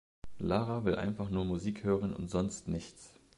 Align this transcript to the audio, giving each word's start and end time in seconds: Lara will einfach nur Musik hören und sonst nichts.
Lara 0.39 0.79
will 0.83 0.95
einfach 0.95 1.29
nur 1.29 1.45
Musik 1.45 1.83
hören 1.83 2.15
und 2.15 2.27
sonst 2.27 2.67
nichts. 2.67 3.13